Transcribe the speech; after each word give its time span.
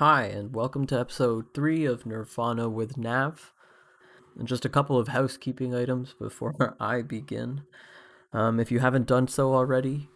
Hi, 0.00 0.22
and 0.22 0.54
welcome 0.54 0.86
to 0.86 0.98
episode 0.98 1.52
3 1.52 1.84
of 1.84 2.06
Nirvana 2.06 2.70
with 2.70 2.96
Nav. 2.96 3.52
And 4.34 4.48
just 4.48 4.64
a 4.64 4.70
couple 4.70 4.96
of 4.98 5.08
housekeeping 5.08 5.74
items 5.74 6.14
before 6.18 6.74
I 6.80 7.02
begin. 7.02 7.64
Um, 8.32 8.58
if 8.58 8.72
you 8.72 8.78
haven't 8.78 9.06
done 9.06 9.28
so 9.28 9.52
already, 9.52 10.08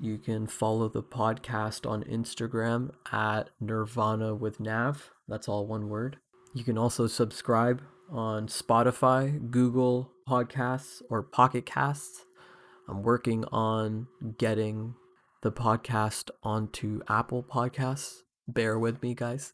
you 0.00 0.18
can 0.18 0.48
follow 0.48 0.88
the 0.88 1.04
podcast 1.04 1.88
on 1.88 2.02
Instagram 2.02 2.90
at 3.12 3.50
Nirvana 3.60 4.34
with 4.34 4.58
Nav. 4.58 5.12
That's 5.28 5.48
all 5.48 5.68
one 5.68 5.88
word. 5.88 6.16
You 6.52 6.64
can 6.64 6.76
also 6.76 7.06
subscribe 7.06 7.80
on 8.10 8.48
Spotify, 8.48 9.52
Google 9.52 10.10
Podcasts, 10.28 11.00
or 11.08 11.22
Pocket 11.22 11.64
Casts. 11.64 12.24
I'm 12.88 13.04
working 13.04 13.44
on 13.52 14.08
getting 14.36 14.96
the 15.42 15.52
podcast 15.52 16.30
onto 16.42 17.02
Apple 17.08 17.44
Podcasts. 17.44 18.22
Bear 18.48 18.78
with 18.78 19.02
me, 19.02 19.14
guys. 19.14 19.52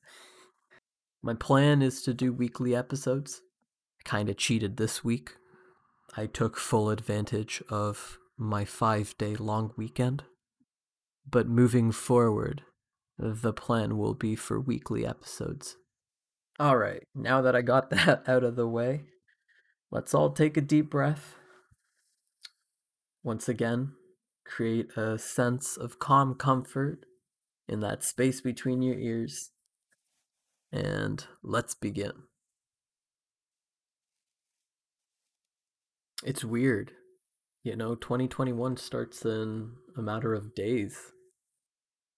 My 1.22 1.34
plan 1.34 1.82
is 1.82 2.02
to 2.02 2.14
do 2.14 2.32
weekly 2.32 2.74
episodes. 2.74 3.42
I 4.00 4.08
kind 4.08 4.28
of 4.28 4.36
cheated 4.36 4.76
this 4.76 5.04
week. 5.04 5.32
I 6.16 6.26
took 6.26 6.56
full 6.56 6.90
advantage 6.90 7.62
of 7.68 8.18
my 8.36 8.64
five 8.64 9.16
day 9.18 9.36
long 9.36 9.72
weekend. 9.76 10.24
But 11.28 11.48
moving 11.48 11.92
forward, 11.92 12.62
the 13.18 13.52
plan 13.52 13.98
will 13.98 14.14
be 14.14 14.36
for 14.36 14.60
weekly 14.60 15.04
episodes. 15.04 15.76
Alright, 16.60 17.02
now 17.14 17.42
that 17.42 17.54
I 17.54 17.62
got 17.62 17.90
that 17.90 18.28
out 18.28 18.44
of 18.44 18.56
the 18.56 18.68
way, 18.68 19.02
let's 19.90 20.14
all 20.14 20.30
take 20.30 20.56
a 20.56 20.62
deep 20.62 20.90
breath. 20.90 21.34
Once 23.22 23.48
again, 23.48 23.92
create 24.46 24.96
a 24.96 25.18
sense 25.18 25.76
of 25.76 25.98
calm 25.98 26.34
comfort 26.34 27.04
in 27.68 27.80
that 27.80 28.02
space 28.02 28.40
between 28.40 28.82
your 28.82 28.98
ears. 28.98 29.50
And 30.72 31.24
let's 31.42 31.74
begin. 31.74 32.12
It's 36.24 36.44
weird. 36.44 36.92
You 37.62 37.76
know, 37.76 37.94
2021 37.94 38.76
starts 38.76 39.24
in 39.24 39.72
a 39.96 40.02
matter 40.02 40.34
of 40.34 40.54
days. 40.54 41.12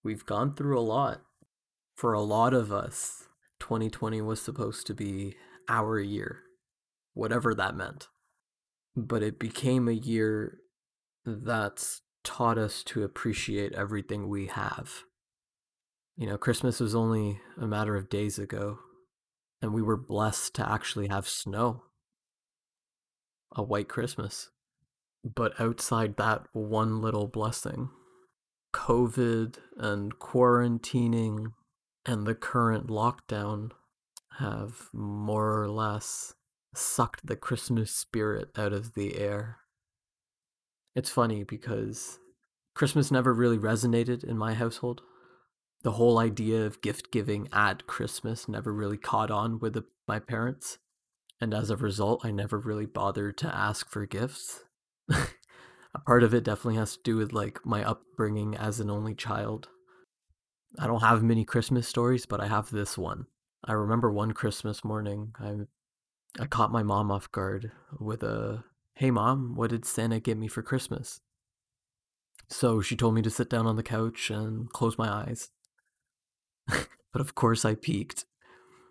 We've 0.02 0.24
gone 0.24 0.54
through 0.54 0.78
a 0.78 0.80
lot. 0.80 1.22
For 1.96 2.12
a 2.12 2.22
lot 2.22 2.54
of 2.54 2.72
us, 2.72 3.28
2020 3.58 4.22
was 4.22 4.40
supposed 4.40 4.86
to 4.86 4.94
be 4.94 5.36
our 5.68 6.00
year, 6.00 6.40
whatever 7.12 7.54
that 7.54 7.76
meant. 7.76 8.08
But 8.96 9.22
it 9.22 9.38
became 9.38 9.86
a 9.86 9.92
year 9.92 10.58
that's 11.26 12.00
taught 12.24 12.58
us 12.58 12.82
to 12.84 13.02
appreciate 13.02 13.74
everything 13.74 14.28
we 14.28 14.46
have. 14.46 15.04
You 16.20 16.26
know, 16.26 16.36
Christmas 16.36 16.80
was 16.80 16.94
only 16.94 17.40
a 17.58 17.66
matter 17.66 17.96
of 17.96 18.10
days 18.10 18.38
ago, 18.38 18.80
and 19.62 19.72
we 19.72 19.80
were 19.80 19.96
blessed 19.96 20.54
to 20.56 20.70
actually 20.70 21.08
have 21.08 21.26
snow. 21.26 21.84
A 23.56 23.62
white 23.62 23.88
Christmas. 23.88 24.50
But 25.24 25.58
outside 25.58 26.18
that 26.18 26.46
one 26.52 27.00
little 27.00 27.26
blessing, 27.26 27.88
COVID 28.74 29.56
and 29.78 30.18
quarantining 30.18 31.54
and 32.04 32.26
the 32.26 32.34
current 32.34 32.88
lockdown 32.88 33.70
have 34.40 34.90
more 34.92 35.62
or 35.62 35.70
less 35.70 36.34
sucked 36.74 37.26
the 37.26 37.36
Christmas 37.36 37.92
spirit 37.92 38.50
out 38.58 38.74
of 38.74 38.92
the 38.92 39.16
air. 39.16 39.60
It's 40.94 41.08
funny 41.08 41.44
because 41.44 42.18
Christmas 42.74 43.10
never 43.10 43.32
really 43.32 43.58
resonated 43.58 44.22
in 44.22 44.36
my 44.36 44.52
household. 44.52 45.00
The 45.82 45.92
whole 45.92 46.18
idea 46.18 46.66
of 46.66 46.82
gift 46.82 47.10
giving 47.10 47.48
at 47.52 47.86
Christmas 47.86 48.48
never 48.48 48.72
really 48.72 48.98
caught 48.98 49.30
on 49.30 49.58
with 49.58 49.74
the, 49.74 49.84
my 50.06 50.18
parents. 50.18 50.78
And 51.40 51.54
as 51.54 51.70
a 51.70 51.76
result, 51.76 52.20
I 52.24 52.30
never 52.30 52.58
really 52.58 52.86
bothered 52.86 53.38
to 53.38 53.54
ask 53.54 53.88
for 53.88 54.04
gifts. 54.04 54.64
a 55.10 55.98
part 56.04 56.22
of 56.22 56.34
it 56.34 56.44
definitely 56.44 56.76
has 56.76 56.96
to 56.96 57.02
do 57.02 57.16
with 57.16 57.32
like 57.32 57.64
my 57.64 57.82
upbringing 57.82 58.54
as 58.54 58.78
an 58.78 58.90
only 58.90 59.14
child. 59.14 59.68
I 60.78 60.86
don't 60.86 61.00
have 61.00 61.22
many 61.22 61.44
Christmas 61.44 61.88
stories, 61.88 62.26
but 62.26 62.40
I 62.40 62.46
have 62.46 62.70
this 62.70 62.98
one. 62.98 63.26
I 63.64 63.72
remember 63.72 64.10
one 64.10 64.32
Christmas 64.32 64.84
morning, 64.84 65.34
I 65.40 65.66
I 66.38 66.46
caught 66.46 66.70
my 66.70 66.82
mom 66.82 67.10
off 67.10 67.30
guard 67.32 67.72
with 67.98 68.22
a, 68.22 68.64
"Hey 68.94 69.10
mom, 69.10 69.56
what 69.56 69.70
did 69.70 69.84
Santa 69.84 70.20
get 70.20 70.38
me 70.38 70.46
for 70.46 70.62
Christmas?" 70.62 71.20
So 72.48 72.80
she 72.80 72.96
told 72.96 73.14
me 73.14 73.22
to 73.22 73.30
sit 73.30 73.50
down 73.50 73.66
on 73.66 73.76
the 73.76 73.82
couch 73.82 74.30
and 74.30 74.70
close 74.70 74.96
my 74.96 75.08
eyes. 75.08 75.50
but 77.12 77.20
of 77.20 77.34
course 77.34 77.64
I 77.64 77.74
peeked 77.74 78.24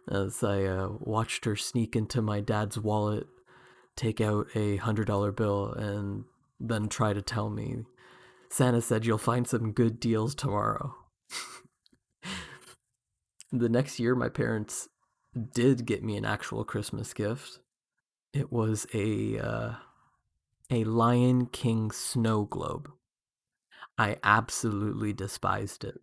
as 0.10 0.44
I 0.44 0.64
uh, 0.64 0.90
watched 1.00 1.46
her 1.46 1.56
sneak 1.56 1.96
into 1.96 2.22
my 2.22 2.42
dad's 2.42 2.78
wallet, 2.78 3.28
take 3.96 4.20
out 4.20 4.48
a 4.56 4.78
hundred 4.78 5.08
dollar 5.08 5.32
bill, 5.32 5.72
and 5.74 6.24
then 6.60 6.90
try 6.90 7.14
to 7.14 7.22
tell 7.22 7.50
me, 7.50 7.84
Santa 8.50 8.82
said 8.82 9.06
you'll 9.06 9.18
find 9.18 9.48
some 9.48 9.72
good 9.72 10.00
deals 10.00 10.34
tomorrow. 10.34 10.96
the 13.52 13.70
next 13.70 14.00
year, 14.00 14.16
my 14.16 14.30
parents 14.30 14.90
did 15.54 15.86
get 15.86 16.04
me 16.04 16.18
an 16.18 16.26
actual 16.26 16.64
Christmas 16.64 17.14
gift. 17.14 17.60
It 18.34 18.52
was 18.52 18.88
a 18.94 19.38
uh, 19.38 19.74
a 20.72 20.84
Lion 20.84 21.48
King 21.48 21.92
snow 21.92 22.46
globe. 22.46 22.92
I 23.98 24.18
absolutely 24.24 25.14
despised 25.14 25.84
it. 25.84 26.00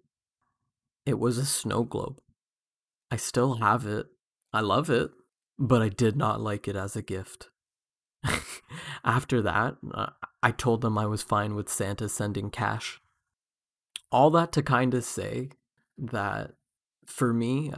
It 1.06 1.21
was 1.21 1.39
a 1.39 1.47
snow 1.47 1.84
globe. 1.84 2.21
I 3.12 3.17
still 3.17 3.55
have 3.55 3.87
it. 3.87 4.06
I 4.53 4.61
love 4.61 4.91
it, 4.91 5.12
but 5.56 5.81
I 5.81 5.89
did 5.89 6.17
not 6.17 6.41
like 6.41 6.67
it 6.67 6.75
as 6.75 6.97
a 6.97 7.03
gift. 7.03 7.49
After 9.05 9.41
that, 9.41 9.77
uh, 9.94 10.09
I 10.43 10.50
told 10.50 10.81
them 10.81 10.99
I 10.99 11.06
was 11.06 11.22
fine 11.22 11.55
with 11.55 11.69
Santa 11.69 12.09
sending 12.09 12.50
cash. 12.50 13.00
All 14.11 14.31
that 14.31 14.50
to 14.53 14.62
kind 14.62 14.94
of 14.94 15.05
say 15.05 15.50
that 15.97 16.55
for 17.06 17.33
me, 17.33 17.73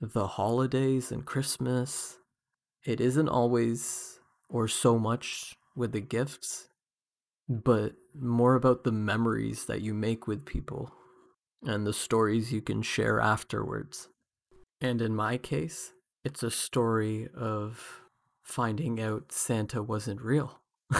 the 0.00 0.26
holidays 0.26 1.12
and 1.12 1.26
Christmas, 1.26 2.18
it 2.86 2.98
isn't 2.98 3.28
always 3.28 4.20
or 4.48 4.68
so 4.68 4.98
much 4.98 5.54
with 5.76 5.92
the 5.92 6.00
gifts, 6.00 6.68
but 7.46 7.92
more 8.18 8.54
about 8.54 8.84
the 8.84 8.92
memories 8.92 9.66
that 9.66 9.82
you 9.82 9.92
make 9.92 10.26
with 10.26 10.46
people 10.46 10.90
and 11.66 11.86
the 11.86 11.92
stories 11.92 12.52
you 12.52 12.60
can 12.60 12.82
share 12.82 13.20
afterwards. 13.20 14.08
And 14.80 15.00
in 15.00 15.14
my 15.14 15.38
case, 15.38 15.92
it's 16.24 16.42
a 16.42 16.50
story 16.50 17.28
of 17.34 18.00
finding 18.42 19.00
out 19.00 19.32
Santa 19.32 19.82
wasn't 19.82 20.20
real. 20.20 20.60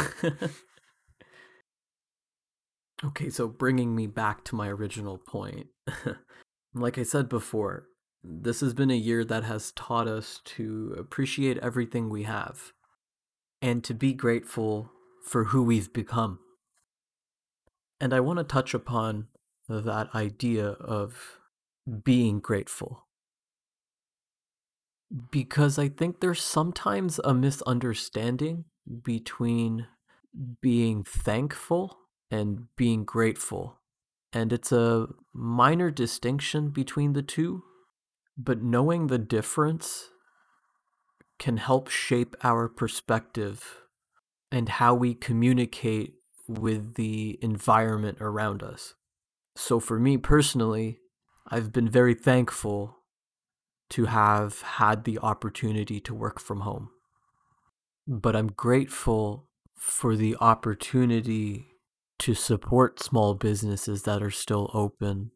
okay, 3.04 3.30
so 3.30 3.48
bringing 3.48 3.94
me 3.94 4.06
back 4.06 4.44
to 4.44 4.54
my 4.54 4.68
original 4.68 5.18
point. 5.18 5.66
like 6.74 6.98
I 6.98 7.02
said 7.02 7.28
before, 7.28 7.86
this 8.22 8.60
has 8.60 8.72
been 8.72 8.90
a 8.90 8.94
year 8.94 9.24
that 9.24 9.44
has 9.44 9.72
taught 9.72 10.08
us 10.08 10.40
to 10.44 10.94
appreciate 10.98 11.58
everything 11.58 12.08
we 12.08 12.22
have 12.22 12.72
and 13.60 13.84
to 13.84 13.92
be 13.94 14.14
grateful 14.14 14.90
for 15.22 15.44
who 15.44 15.62
we've 15.62 15.92
become. 15.92 16.38
And 18.00 18.12
I 18.12 18.20
want 18.20 18.38
to 18.38 18.44
touch 18.44 18.74
upon 18.74 19.28
that 19.68 20.14
idea 20.14 20.68
of 20.68 21.38
being 22.02 22.40
grateful. 22.40 23.06
Because 25.30 25.78
I 25.78 25.88
think 25.88 26.20
there's 26.20 26.42
sometimes 26.42 27.20
a 27.24 27.34
misunderstanding 27.34 28.64
between 29.02 29.86
being 30.60 31.04
thankful 31.04 31.98
and 32.30 32.66
being 32.76 33.04
grateful. 33.04 33.80
And 34.32 34.52
it's 34.52 34.72
a 34.72 35.06
minor 35.32 35.90
distinction 35.90 36.70
between 36.70 37.12
the 37.12 37.22
two, 37.22 37.62
but 38.36 38.62
knowing 38.62 39.06
the 39.06 39.18
difference 39.18 40.10
can 41.38 41.58
help 41.58 41.88
shape 41.88 42.34
our 42.42 42.68
perspective 42.68 43.82
and 44.50 44.68
how 44.68 44.94
we 44.94 45.14
communicate 45.14 46.14
with 46.48 46.94
the 46.94 47.38
environment 47.42 48.18
around 48.20 48.62
us. 48.62 48.94
So, 49.56 49.78
for 49.80 49.98
me 49.98 50.16
personally, 50.16 51.00
I've 51.46 51.72
been 51.72 51.88
very 51.88 52.14
thankful 52.14 52.98
to 53.90 54.06
have 54.06 54.62
had 54.62 55.04
the 55.04 55.18
opportunity 55.18 56.00
to 56.00 56.14
work 56.14 56.40
from 56.40 56.60
home. 56.60 56.90
But 58.06 58.34
I'm 58.34 58.48
grateful 58.48 59.48
for 59.76 60.16
the 60.16 60.36
opportunity 60.40 61.66
to 62.20 62.34
support 62.34 63.00
small 63.00 63.34
businesses 63.34 64.02
that 64.02 64.22
are 64.22 64.30
still 64.30 64.70
open 64.72 65.30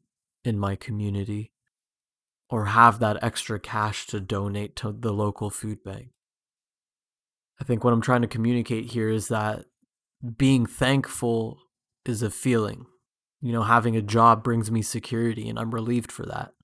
in 0.45 0.59
my 0.59 0.77
community 0.77 1.53
or 2.51 2.67
have 2.67 2.99
that 2.99 3.23
extra 3.23 3.61
cash 3.61 4.07
to 4.07 4.21
donate 4.21 4.75
to 4.77 4.93
the 4.93 5.13
local 5.13 5.51
food 5.51 5.85
bank. 5.85 6.09
I 7.61 7.65
think 7.65 7.85
what 7.85 7.93
I'm 7.93 8.01
trying 8.01 8.23
to 8.23 8.29
communicate 8.29 8.93
here 8.93 9.09
is 9.09 9.29
that 9.29 9.67
being 10.37 10.65
thankful 10.65 11.59
is 12.05 12.23
a 12.23 12.31
feeling. 12.31 12.87
You 13.41 13.53
know, 13.53 13.63
having 13.63 13.97
a 13.97 14.03
job 14.03 14.43
brings 14.43 14.71
me 14.71 14.83
security 14.83 15.49
and 15.49 15.59
I'm 15.59 15.75
relieved 15.75 16.11
for 16.11 16.27
that. 16.27 16.55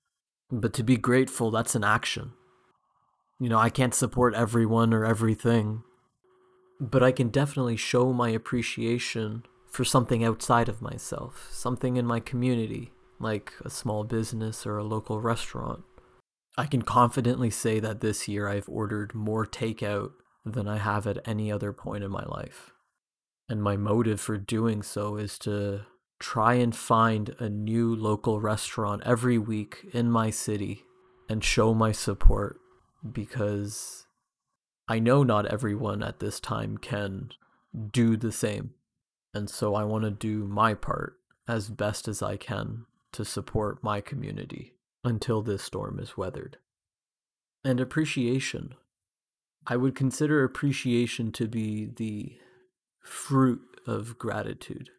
But 0.50 0.72
to 0.74 0.82
be 0.82 0.96
grateful, 0.96 1.50
that's 1.50 1.74
an 1.74 1.84
action. 1.84 2.32
You 3.40 3.48
know, 3.48 3.58
I 3.58 3.70
can't 3.70 3.94
support 3.94 4.34
everyone 4.34 4.92
or 4.94 5.04
everything, 5.04 5.82
but 6.80 7.02
I 7.02 7.12
can 7.12 7.28
definitely 7.28 7.76
show 7.76 8.12
my 8.12 8.30
appreciation 8.30 9.44
for 9.70 9.84
something 9.84 10.24
outside 10.24 10.68
of 10.68 10.82
myself, 10.82 11.48
something 11.50 11.96
in 11.96 12.06
my 12.06 12.20
community, 12.20 12.92
like 13.18 13.52
a 13.64 13.70
small 13.70 14.04
business 14.04 14.66
or 14.66 14.78
a 14.78 14.84
local 14.84 15.20
restaurant. 15.20 15.82
I 16.56 16.66
can 16.66 16.82
confidently 16.82 17.50
say 17.50 17.80
that 17.80 18.00
this 18.00 18.28
year 18.28 18.48
I've 18.48 18.68
ordered 18.68 19.14
more 19.14 19.44
takeout 19.44 20.12
than 20.44 20.68
I 20.68 20.78
have 20.78 21.06
at 21.06 21.26
any 21.26 21.50
other 21.50 21.72
point 21.72 22.04
in 22.04 22.10
my 22.10 22.24
life. 22.24 22.72
And 23.48 23.62
my 23.62 23.76
motive 23.76 24.20
for 24.20 24.38
doing 24.38 24.82
so 24.82 25.16
is 25.16 25.38
to 25.40 25.86
try 26.18 26.54
and 26.54 26.74
find 26.74 27.34
a 27.38 27.48
new 27.48 27.94
local 27.94 28.40
restaurant 28.40 29.02
every 29.04 29.38
week 29.38 29.86
in 29.92 30.10
my 30.10 30.30
city 30.30 30.84
and 31.28 31.42
show 31.42 31.74
my 31.74 31.92
support 31.92 32.58
because 33.12 34.06
I 34.88 34.98
know 34.98 35.22
not 35.22 35.46
everyone 35.46 36.02
at 36.02 36.20
this 36.20 36.40
time 36.40 36.78
can 36.78 37.30
do 37.90 38.16
the 38.16 38.32
same. 38.32 38.70
And 39.32 39.50
so 39.50 39.74
I 39.74 39.84
want 39.84 40.04
to 40.04 40.10
do 40.10 40.46
my 40.46 40.74
part 40.74 41.16
as 41.48 41.68
best 41.68 42.06
as 42.06 42.22
I 42.22 42.36
can 42.36 42.86
to 43.12 43.24
support 43.24 43.82
my 43.82 44.00
community 44.00 44.74
until 45.02 45.42
this 45.42 45.62
storm 45.62 45.98
is 45.98 46.16
weathered. 46.16 46.58
And 47.64 47.80
appreciation. 47.80 48.74
I 49.66 49.76
would 49.76 49.94
consider 49.94 50.44
appreciation 50.44 51.32
to 51.32 51.48
be 51.48 51.86
the 51.86 52.36
fruit 53.00 53.62
of 53.86 54.18
gratitude. 54.18 54.90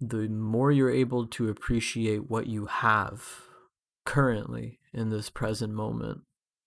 The 0.00 0.28
more 0.28 0.70
you're 0.70 0.90
able 0.90 1.26
to 1.28 1.48
appreciate 1.48 2.28
what 2.28 2.46
you 2.46 2.66
have 2.66 3.22
currently 4.04 4.78
in 4.92 5.10
this 5.10 5.30
present 5.30 5.72
moment, 5.72 6.20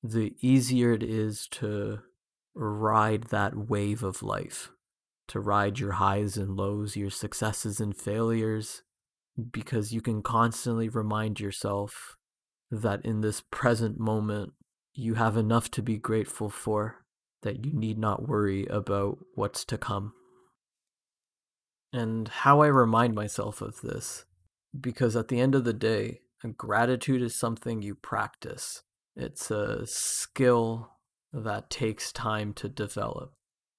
the 0.03 0.35
easier 0.41 0.93
it 0.93 1.03
is 1.03 1.47
to 1.51 1.99
ride 2.55 3.25
that 3.25 3.55
wave 3.55 4.03
of 4.03 4.23
life, 4.23 4.71
to 5.27 5.39
ride 5.39 5.79
your 5.79 5.93
highs 5.93 6.37
and 6.37 6.55
lows, 6.55 6.95
your 6.95 7.11
successes 7.11 7.79
and 7.79 7.95
failures, 7.95 8.81
because 9.51 9.93
you 9.93 10.01
can 10.01 10.21
constantly 10.21 10.89
remind 10.89 11.39
yourself 11.39 12.15
that 12.71 13.03
in 13.05 13.21
this 13.21 13.43
present 13.51 13.99
moment, 13.99 14.53
you 14.93 15.13
have 15.15 15.37
enough 15.37 15.69
to 15.71 15.81
be 15.81 15.97
grateful 15.97 16.49
for, 16.49 17.05
that 17.43 17.63
you 17.63 17.73
need 17.73 17.97
not 17.97 18.27
worry 18.27 18.65
about 18.65 19.19
what's 19.35 19.63
to 19.65 19.77
come. 19.77 20.13
And 21.91 22.27
how 22.27 22.61
I 22.61 22.67
remind 22.67 23.15
myself 23.15 23.61
of 23.61 23.81
this, 23.81 24.25
because 24.79 25.15
at 25.15 25.27
the 25.27 25.39
end 25.39 25.55
of 25.55 25.63
the 25.63 25.73
day, 25.73 26.21
gratitude 26.57 27.21
is 27.21 27.35
something 27.35 27.81
you 27.81 27.95
practice. 27.95 28.83
It's 29.15 29.51
a 29.51 29.85
skill 29.85 30.91
that 31.33 31.69
takes 31.69 32.11
time 32.11 32.53
to 32.53 32.69
develop. 32.69 33.33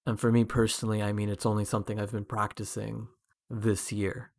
And 0.06 0.18
for 0.18 0.32
me 0.32 0.44
personally, 0.44 1.02
I 1.02 1.12
mean, 1.12 1.28
it's 1.28 1.46
only 1.46 1.64
something 1.64 2.00
I've 2.00 2.12
been 2.12 2.24
practicing 2.24 3.08
this 3.48 3.92
year, 3.92 4.32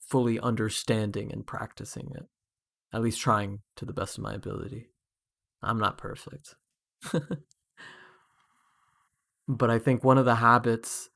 fully 0.00 0.38
understanding 0.40 1.32
and 1.32 1.46
practicing 1.46 2.12
it, 2.14 2.26
at 2.92 3.02
least 3.02 3.20
trying 3.20 3.60
to 3.76 3.84
the 3.84 3.92
best 3.92 4.18
of 4.18 4.24
my 4.24 4.34
ability. 4.34 4.88
I'm 5.62 5.78
not 5.78 5.98
perfect. 5.98 6.56
but 9.48 9.70
I 9.70 9.78
think 9.78 10.04
one 10.04 10.18
of 10.18 10.24
the 10.24 10.36
habits 10.36 11.08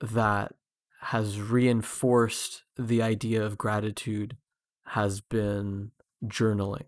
that 0.00 0.54
has 1.02 1.40
reinforced 1.40 2.62
the 2.78 3.02
idea 3.02 3.44
of 3.44 3.58
gratitude 3.58 4.36
has 4.86 5.20
been 5.20 5.90
journaling. 6.24 6.84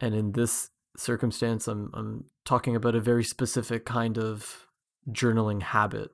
And 0.00 0.14
in 0.14 0.32
this 0.32 0.70
circumstance, 0.96 1.66
I'm, 1.66 1.90
I'm 1.92 2.24
talking 2.44 2.76
about 2.76 2.94
a 2.94 3.00
very 3.00 3.24
specific 3.24 3.84
kind 3.84 4.16
of 4.16 4.66
journaling 5.08 5.62
habit. 5.62 6.10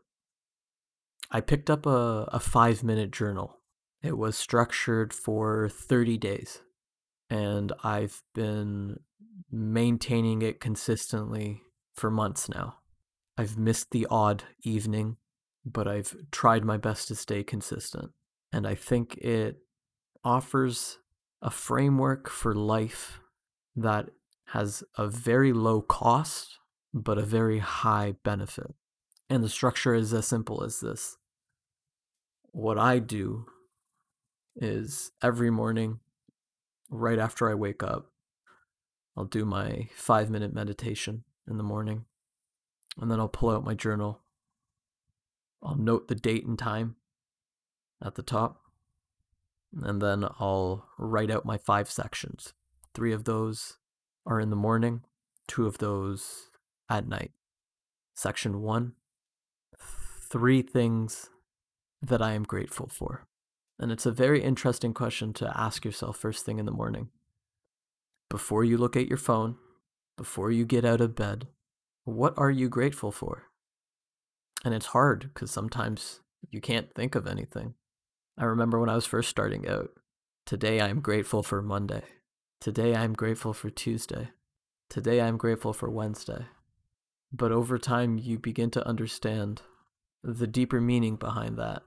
I 1.30 1.40
picked 1.40 1.68
up 1.68 1.86
a, 1.86 2.28
a 2.32 2.40
five 2.40 2.82
minute 2.82 3.10
journal. 3.10 3.58
It 4.02 4.16
was 4.16 4.36
structured 4.36 5.12
for 5.12 5.68
30 5.68 6.16
days, 6.18 6.62
and 7.28 7.72
I've 7.82 8.22
been 8.34 9.00
maintaining 9.50 10.42
it 10.42 10.60
consistently 10.60 11.62
for 11.94 12.10
months 12.10 12.48
now. 12.48 12.76
I've 13.36 13.58
missed 13.58 13.90
the 13.90 14.06
odd 14.10 14.44
evening, 14.62 15.16
but 15.66 15.88
I've 15.88 16.14
tried 16.30 16.64
my 16.64 16.76
best 16.76 17.08
to 17.08 17.16
stay 17.16 17.42
consistent. 17.42 18.12
And 18.52 18.66
I 18.66 18.76
think 18.76 19.16
it 19.16 19.58
offers 20.22 20.98
a 21.42 21.50
framework 21.50 22.30
for 22.30 22.54
life 22.54 23.20
that 23.74 24.10
has 24.50 24.84
a 24.96 25.08
very 25.08 25.52
low 25.52 25.82
cost, 25.82 26.58
but 26.94 27.18
a 27.18 27.22
very 27.22 27.58
high 27.58 28.14
benefit. 28.22 28.72
And 29.28 29.42
the 29.42 29.48
structure 29.48 29.92
is 29.92 30.14
as 30.14 30.26
simple 30.26 30.62
as 30.62 30.78
this. 30.78 31.16
What 32.52 32.78
I 32.78 33.00
do 33.00 33.46
is 34.54 35.10
every 35.22 35.50
morning, 35.50 35.98
right 36.88 37.18
after 37.18 37.50
I 37.50 37.54
wake 37.54 37.82
up, 37.82 38.12
I'll 39.16 39.24
do 39.24 39.44
my 39.44 39.88
five 39.96 40.30
minute 40.30 40.54
meditation 40.54 41.24
in 41.48 41.56
the 41.56 41.64
morning. 41.64 42.04
And 42.98 43.10
then 43.10 43.18
I'll 43.18 43.28
pull 43.28 43.50
out 43.50 43.64
my 43.64 43.74
journal. 43.74 44.20
I'll 45.66 45.76
note 45.76 46.08
the 46.08 46.14
date 46.14 46.46
and 46.46 46.58
time 46.58 46.96
at 48.02 48.14
the 48.14 48.22
top. 48.22 48.60
And 49.82 50.00
then 50.00 50.24
I'll 50.38 50.86
write 50.96 51.30
out 51.30 51.44
my 51.44 51.58
five 51.58 51.90
sections. 51.90 52.54
Three 52.94 53.12
of 53.12 53.24
those 53.24 53.78
are 54.24 54.40
in 54.40 54.50
the 54.50 54.56
morning, 54.56 55.02
two 55.48 55.66
of 55.66 55.78
those 55.78 56.50
at 56.88 57.08
night. 57.08 57.32
Section 58.14 58.62
one 58.62 58.92
three 60.28 60.62
things 60.62 61.30
that 62.02 62.20
I 62.20 62.32
am 62.32 62.42
grateful 62.42 62.88
for. 62.88 63.26
And 63.78 63.92
it's 63.92 64.06
a 64.06 64.12
very 64.12 64.42
interesting 64.42 64.92
question 64.92 65.32
to 65.34 65.52
ask 65.58 65.84
yourself 65.84 66.16
first 66.16 66.44
thing 66.44 66.58
in 66.58 66.66
the 66.66 66.72
morning. 66.72 67.10
Before 68.28 68.64
you 68.64 68.76
look 68.76 68.96
at 68.96 69.06
your 69.06 69.18
phone, 69.18 69.56
before 70.16 70.50
you 70.50 70.64
get 70.64 70.84
out 70.84 71.00
of 71.00 71.14
bed, 71.14 71.48
what 72.04 72.34
are 72.36 72.50
you 72.50 72.68
grateful 72.68 73.12
for? 73.12 73.44
And 74.64 74.74
it's 74.74 74.86
hard 74.86 75.30
because 75.32 75.50
sometimes 75.50 76.20
you 76.50 76.60
can't 76.60 76.92
think 76.94 77.14
of 77.14 77.26
anything. 77.26 77.74
I 78.38 78.44
remember 78.44 78.78
when 78.78 78.88
I 78.88 78.94
was 78.94 79.06
first 79.06 79.28
starting 79.28 79.68
out, 79.68 79.90
today 80.44 80.80
I 80.80 80.88
am 80.88 81.00
grateful 81.00 81.42
for 81.42 81.62
Monday. 81.62 82.02
Today 82.60 82.94
I 82.94 83.04
am 83.04 83.12
grateful 83.12 83.52
for 83.52 83.70
Tuesday. 83.70 84.30
Today 84.88 85.20
I 85.20 85.26
am 85.26 85.36
grateful 85.36 85.72
for 85.72 85.90
Wednesday. 85.90 86.46
But 87.32 87.52
over 87.52 87.78
time, 87.78 88.18
you 88.18 88.38
begin 88.38 88.70
to 88.70 88.86
understand 88.86 89.62
the 90.22 90.46
deeper 90.46 90.80
meaning 90.80 91.16
behind 91.16 91.58
that 91.58 91.82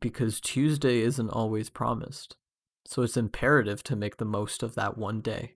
because 0.00 0.40
Tuesday 0.40 1.00
isn't 1.00 1.30
always 1.30 1.70
promised. 1.70 2.36
So 2.86 3.02
it's 3.02 3.16
imperative 3.16 3.82
to 3.84 3.96
make 3.96 4.16
the 4.16 4.24
most 4.24 4.62
of 4.62 4.74
that 4.74 4.96
one 4.96 5.20
day, 5.20 5.54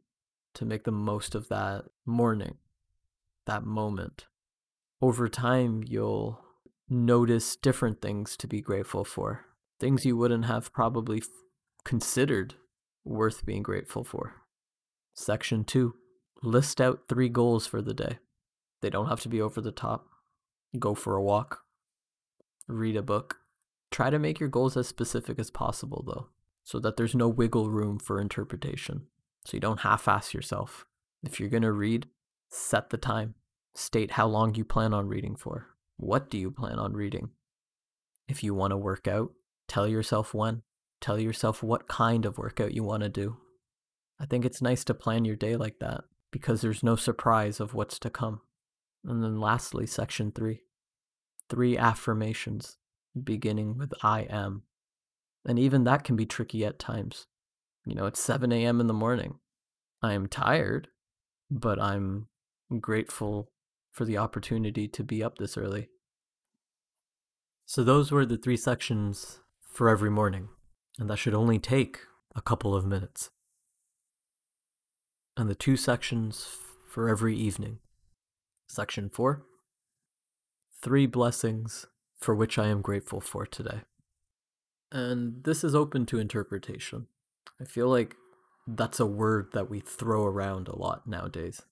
to 0.54 0.64
make 0.64 0.84
the 0.84 0.92
most 0.92 1.34
of 1.34 1.48
that 1.48 1.86
morning, 2.06 2.56
that 3.46 3.64
moment. 3.64 4.26
Over 5.00 5.28
time, 5.28 5.84
you'll 5.86 6.40
notice 6.88 7.54
different 7.54 8.02
things 8.02 8.36
to 8.38 8.48
be 8.48 8.60
grateful 8.60 9.04
for, 9.04 9.44
things 9.78 10.04
you 10.04 10.16
wouldn't 10.16 10.46
have 10.46 10.72
probably 10.72 11.22
considered 11.84 12.54
worth 13.04 13.46
being 13.46 13.62
grateful 13.62 14.02
for. 14.02 14.34
Section 15.14 15.64
2 15.64 15.94
List 16.42 16.80
out 16.80 17.02
three 17.08 17.28
goals 17.28 17.66
for 17.66 17.82
the 17.82 17.94
day. 17.94 18.18
They 18.80 18.90
don't 18.90 19.08
have 19.08 19.20
to 19.20 19.28
be 19.28 19.40
over 19.40 19.60
the 19.60 19.72
top. 19.72 20.06
Go 20.78 20.94
for 20.94 21.16
a 21.16 21.22
walk, 21.22 21.62
read 22.68 22.96
a 22.96 23.02
book. 23.02 23.38
Try 23.90 24.10
to 24.10 24.18
make 24.18 24.38
your 24.38 24.48
goals 24.48 24.76
as 24.76 24.86
specific 24.86 25.38
as 25.38 25.50
possible, 25.50 26.04
though, 26.06 26.28
so 26.62 26.78
that 26.78 26.96
there's 26.96 27.14
no 27.14 27.28
wiggle 27.28 27.70
room 27.70 27.98
for 27.98 28.20
interpretation. 28.20 29.06
So 29.44 29.56
you 29.56 29.60
don't 29.60 29.80
half 29.80 30.06
ass 30.06 30.34
yourself. 30.34 30.84
If 31.24 31.40
you're 31.40 31.48
going 31.48 31.62
to 31.62 31.72
read, 31.72 32.06
set 32.50 32.90
the 32.90 32.98
time. 32.98 33.34
State 33.78 34.10
how 34.10 34.26
long 34.26 34.56
you 34.56 34.64
plan 34.64 34.92
on 34.92 35.06
reading 35.06 35.36
for. 35.36 35.68
What 35.96 36.30
do 36.30 36.36
you 36.36 36.50
plan 36.50 36.80
on 36.80 36.94
reading? 36.94 37.30
If 38.26 38.42
you 38.42 38.52
want 38.52 38.72
to 38.72 38.76
work 38.76 39.06
out, 39.06 39.30
tell 39.68 39.86
yourself 39.86 40.34
when. 40.34 40.62
Tell 41.00 41.16
yourself 41.16 41.62
what 41.62 41.86
kind 41.86 42.26
of 42.26 42.38
workout 42.38 42.74
you 42.74 42.82
want 42.82 43.04
to 43.04 43.08
do. 43.08 43.36
I 44.18 44.26
think 44.26 44.44
it's 44.44 44.60
nice 44.60 44.82
to 44.84 44.94
plan 44.94 45.24
your 45.24 45.36
day 45.36 45.54
like 45.54 45.78
that 45.78 46.02
because 46.32 46.60
there's 46.60 46.82
no 46.82 46.96
surprise 46.96 47.60
of 47.60 47.72
what's 47.72 48.00
to 48.00 48.10
come. 48.10 48.40
And 49.04 49.22
then 49.22 49.40
lastly, 49.40 49.86
section 49.86 50.32
three 50.32 50.62
three 51.48 51.78
affirmations 51.78 52.78
beginning 53.22 53.78
with 53.78 53.94
I 54.02 54.22
am. 54.22 54.64
And 55.46 55.56
even 55.56 55.84
that 55.84 56.02
can 56.02 56.16
be 56.16 56.26
tricky 56.26 56.64
at 56.64 56.80
times. 56.80 57.28
You 57.86 57.94
know, 57.94 58.06
it's 58.06 58.20
7 58.20 58.50
a.m. 58.50 58.80
in 58.80 58.88
the 58.88 58.92
morning. 58.92 59.38
I 60.02 60.14
am 60.14 60.26
tired, 60.26 60.88
but 61.48 61.80
I'm 61.80 62.26
grateful 62.80 63.52
for 63.98 64.04
the 64.04 64.16
opportunity 64.16 64.86
to 64.86 65.02
be 65.02 65.24
up 65.24 65.38
this 65.38 65.56
early. 65.56 65.88
So, 67.66 67.82
those 67.82 68.12
were 68.12 68.24
the 68.24 68.38
three 68.38 68.56
sections 68.56 69.40
for 69.60 69.88
every 69.88 70.08
morning 70.08 70.48
and 70.98 71.10
that 71.10 71.18
should 71.18 71.34
only 71.34 71.58
take 71.58 71.98
a 72.34 72.40
couple 72.40 72.74
of 72.76 72.86
minutes. 72.86 73.30
and 75.36 75.48
the 75.48 75.54
two 75.54 75.76
sections 75.76 76.48
for 76.88 77.08
every 77.08 77.36
evening. 77.36 77.78
Section 78.68 79.08
4 79.08 79.44
Three 80.80 81.06
blessings 81.06 81.86
for 82.20 82.34
which 82.34 82.56
I 82.56 82.66
am 82.68 82.82
grateful 82.82 83.20
for 83.20 83.46
today. 83.46 83.80
And 84.90 85.44
this 85.44 85.62
is 85.64 85.74
open 85.74 86.06
to 86.06 86.18
interpretation. 86.18 87.06
I 87.60 87.64
feel 87.64 87.88
like 87.88 88.16
that's 88.66 89.00
a 89.00 89.06
word 89.06 89.50
that 89.54 89.68
we 89.68 89.80
throw 89.80 90.24
around 90.24 90.68
a 90.68 90.76
lot 90.76 91.06
nowadays. 91.06 91.62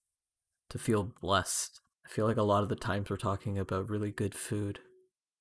To 0.70 0.78
feel 0.78 1.12
blessed. 1.20 1.80
I 2.06 2.08
feel 2.08 2.26
like 2.26 2.36
a 2.36 2.42
lot 2.42 2.62
of 2.62 2.68
the 2.68 2.76
times 2.76 3.10
we're 3.10 3.16
talking 3.16 3.58
about 3.58 3.90
really 3.90 4.12
good 4.12 4.34
food. 4.34 4.78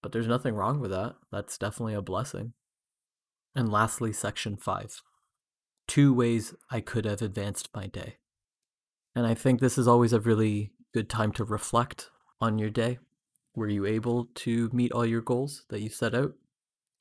But 0.02 0.12
there's 0.12 0.28
nothing 0.28 0.56
wrong 0.56 0.80
with 0.80 0.90
that. 0.92 1.16
That's 1.32 1.60
definitely 1.60 1.94
a 1.94 2.02
blessing. 2.02 2.54
And 3.56 3.72
lastly, 3.72 4.12
section 4.12 4.58
5 4.58 5.02
Two 5.88 6.14
ways 6.14 6.56
I 6.72 6.82
could 6.82 7.06
have 7.06 7.22
advanced 7.22 7.70
my 7.76 7.86
day. 7.86 8.18
And 9.16 9.28
I 9.28 9.36
think 9.36 9.60
this 9.60 9.78
is 9.78 9.88
always 9.88 10.12
a 10.12 10.20
really 10.20 10.72
good 10.94 11.08
time 11.08 11.32
to 11.34 11.44
reflect 11.44 12.10
on 12.42 12.58
your 12.58 12.72
day. 12.72 12.98
Were 13.56 13.70
you 13.70 13.86
able 13.86 14.26
to 14.36 14.70
meet 14.74 14.92
all 14.92 15.06
your 15.06 15.22
goals 15.22 15.66
that 15.70 15.82
you 15.82 15.90
set 15.90 16.16
out? 16.16 16.34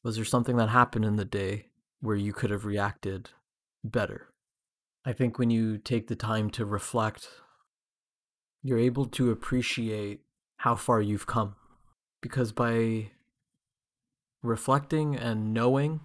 Was 0.02 0.16
there 0.16 0.24
something 0.26 0.56
that 0.56 0.68
happened 0.68 1.06
in 1.06 1.16
the 1.16 1.24
day 1.24 1.66
where 2.00 2.16
you 2.16 2.34
could 2.34 2.50
have 2.50 2.66
reacted 2.66 3.30
better? 3.82 4.28
I 5.06 5.14
think 5.14 5.38
when 5.38 5.50
you 5.50 5.78
take 5.78 6.06
the 6.08 6.16
time 6.16 6.50
to 6.50 6.66
reflect, 6.66 7.28
you're 8.64 8.78
able 8.78 9.04
to 9.04 9.30
appreciate 9.30 10.22
how 10.56 10.74
far 10.74 11.00
you've 11.00 11.26
come. 11.26 11.54
Because 12.22 12.50
by 12.50 13.10
reflecting 14.42 15.14
and 15.14 15.52
knowing 15.52 16.00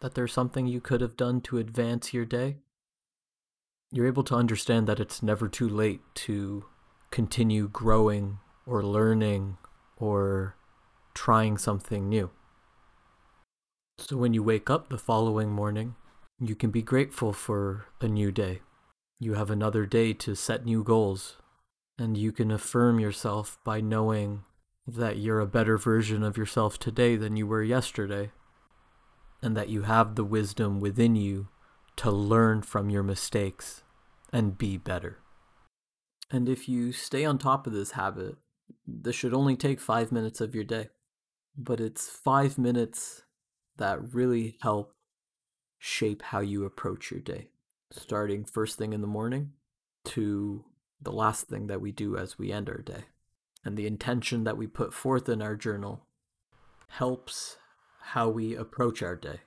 that 0.00 0.14
there's 0.14 0.32
something 0.32 0.68
you 0.68 0.80
could 0.80 1.00
have 1.00 1.16
done 1.16 1.40
to 1.40 1.58
advance 1.58 2.14
your 2.14 2.24
day, 2.24 2.58
you're 3.90 4.06
able 4.06 4.22
to 4.22 4.36
understand 4.36 4.86
that 4.86 5.00
it's 5.00 5.22
never 5.24 5.48
too 5.48 5.68
late 5.68 6.00
to 6.14 6.66
continue 7.10 7.68
growing 7.68 8.38
or 8.64 8.84
learning 8.84 9.58
or 9.96 10.54
trying 11.14 11.58
something 11.58 12.08
new. 12.08 12.30
So 13.98 14.16
when 14.16 14.34
you 14.34 14.44
wake 14.44 14.70
up 14.70 14.88
the 14.88 14.98
following 14.98 15.50
morning, 15.50 15.96
you 16.38 16.54
can 16.54 16.70
be 16.70 16.82
grateful 16.82 17.32
for 17.32 17.86
a 18.00 18.06
new 18.06 18.30
day. 18.30 18.60
You 19.18 19.34
have 19.34 19.50
another 19.50 19.84
day 19.84 20.12
to 20.12 20.36
set 20.36 20.64
new 20.64 20.84
goals, 20.84 21.38
and 21.98 22.16
you 22.16 22.32
can 22.32 22.50
affirm 22.50 23.00
yourself 23.00 23.58
by 23.64 23.80
knowing 23.80 24.44
that 24.86 25.18
you're 25.18 25.40
a 25.40 25.46
better 25.46 25.76
version 25.76 26.22
of 26.22 26.36
yourself 26.36 26.78
today 26.78 27.16
than 27.16 27.36
you 27.36 27.46
were 27.46 27.62
yesterday, 27.62 28.30
and 29.42 29.56
that 29.56 29.68
you 29.68 29.82
have 29.82 30.14
the 30.14 30.24
wisdom 30.24 30.80
within 30.80 31.16
you 31.16 31.48
to 31.96 32.10
learn 32.10 32.62
from 32.62 32.88
your 32.88 33.02
mistakes 33.02 33.82
and 34.32 34.56
be 34.56 34.76
better. 34.76 35.18
And 36.30 36.48
if 36.48 36.68
you 36.68 36.92
stay 36.92 37.24
on 37.24 37.38
top 37.38 37.66
of 37.66 37.72
this 37.72 37.92
habit, 37.92 38.36
this 38.86 39.16
should 39.16 39.34
only 39.34 39.56
take 39.56 39.80
five 39.80 40.12
minutes 40.12 40.40
of 40.40 40.54
your 40.54 40.64
day. 40.64 40.88
But 41.56 41.80
it's 41.80 42.08
five 42.08 42.58
minutes 42.58 43.22
that 43.76 44.14
really 44.14 44.58
help 44.60 44.94
shape 45.78 46.22
how 46.22 46.40
you 46.40 46.64
approach 46.64 47.10
your 47.10 47.20
day, 47.20 47.48
starting 47.90 48.44
first 48.44 48.78
thing 48.78 48.92
in 48.92 49.00
the 49.00 49.06
morning 49.06 49.52
to 50.04 50.64
the 51.00 51.12
last 51.12 51.48
thing 51.48 51.66
that 51.68 51.80
we 51.80 51.92
do 51.92 52.16
as 52.16 52.38
we 52.38 52.52
end 52.52 52.68
our 52.68 52.78
day. 52.78 53.04
And 53.64 53.76
the 53.76 53.86
intention 53.86 54.44
that 54.44 54.56
we 54.56 54.66
put 54.66 54.94
forth 54.94 55.28
in 55.28 55.42
our 55.42 55.56
journal 55.56 56.06
helps 56.88 57.56
how 58.00 58.28
we 58.28 58.54
approach 58.54 59.02
our 59.02 59.16
day 59.16 59.40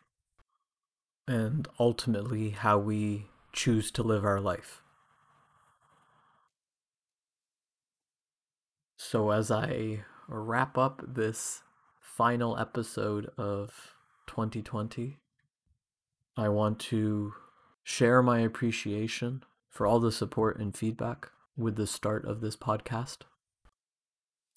and 1.28 1.68
ultimately 1.80 2.52
how 2.52 2.78
we 2.78 3.28
choose 3.54 3.92
to 3.92 4.04
live 4.04 4.24
our 4.26 4.40
life. 4.40 4.82
So, 8.98 9.32
as 9.32 9.50
I 9.50 10.04
wrap 10.28 10.78
up 10.78 11.02
this 11.06 11.64
final 12.00 12.58
episode 12.58 13.32
of 13.38 13.96
2020, 14.28 15.18
I 16.38 16.50
want 16.50 16.80
to 16.80 17.34
share 17.84 18.22
my 18.22 18.40
appreciation 18.40 19.44
for 19.70 19.88
all 19.88 20.00
the 20.00 20.12
support 20.12 20.60
and 20.60 20.76
feedback 20.76 21.30
with 21.58 21.76
the 21.76 21.88
start 21.88 22.26
of 22.26 22.42
this 22.42 22.56
podcast. 22.56 23.20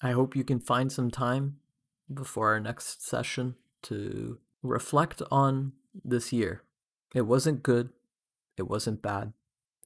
I 0.01 0.11
hope 0.11 0.35
you 0.35 0.43
can 0.43 0.59
find 0.59 0.91
some 0.91 1.11
time 1.11 1.57
before 2.13 2.49
our 2.49 2.59
next 2.59 3.05
session 3.07 3.55
to 3.83 4.39
reflect 4.61 5.21
on 5.31 5.73
this 6.03 6.33
year. 6.33 6.63
It 7.13 7.21
wasn't 7.21 7.63
good, 7.63 7.89
it 8.57 8.67
wasn't 8.67 9.01
bad, 9.01 9.33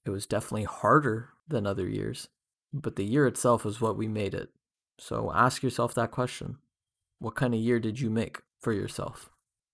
it 0.05 0.09
was 0.09 0.25
definitely 0.25 0.63
harder 0.63 1.29
than 1.47 1.65
other 1.65 1.87
years, 1.87 2.29
but 2.73 2.95
the 2.95 3.05
year 3.05 3.27
itself 3.27 3.65
is 3.65 3.81
what 3.81 3.97
we 3.97 4.07
made 4.07 4.33
it. 4.33 4.49
So 4.97 5.31
ask 5.33 5.63
yourself 5.63 5.93
that 5.95 6.11
question 6.11 6.57
What 7.19 7.35
kind 7.35 7.53
of 7.53 7.59
year 7.59 7.79
did 7.79 7.99
you 7.99 8.09
make 8.09 8.41
for 8.59 8.73
yourself? 8.73 9.29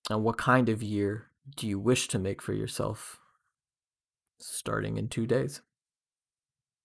And 0.09 0.23
what 0.23 0.37
kind 0.37 0.69
of 0.69 0.83
year 0.83 1.27
do 1.55 1.67
you 1.67 1.79
wish 1.79 2.07
to 2.09 2.19
make 2.19 2.41
for 2.41 2.53
yourself 2.53 3.19
starting 4.39 4.97
in 4.97 5.07
two 5.07 5.25
days? 5.25 5.61